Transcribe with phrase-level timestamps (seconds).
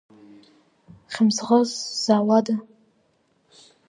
[1.13, 2.55] Хьымӡӷыс сзауада?